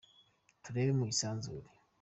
Turebe 0.63 0.91
mu 0.97 1.03
isanzure. 1.11 1.69